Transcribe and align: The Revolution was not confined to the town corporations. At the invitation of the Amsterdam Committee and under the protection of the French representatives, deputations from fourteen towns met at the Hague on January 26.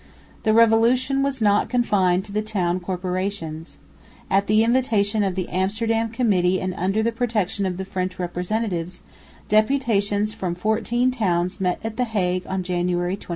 The 0.41 0.51
Revolution 0.55 1.21
was 1.21 1.41
not 1.41 1.69
confined 1.69 2.25
to 2.25 2.31
the 2.31 2.41
town 2.41 2.79
corporations. 2.79 3.77
At 4.31 4.47
the 4.47 4.63
invitation 4.63 5.23
of 5.23 5.35
the 5.35 5.47
Amsterdam 5.49 6.09
Committee 6.09 6.59
and 6.59 6.73
under 6.73 7.03
the 7.03 7.11
protection 7.11 7.67
of 7.67 7.77
the 7.77 7.85
French 7.85 8.17
representatives, 8.17 9.01
deputations 9.47 10.33
from 10.33 10.55
fourteen 10.55 11.11
towns 11.11 11.61
met 11.61 11.79
at 11.83 11.97
the 11.97 12.05
Hague 12.05 12.47
on 12.47 12.63
January 12.63 13.15
26. 13.15 13.29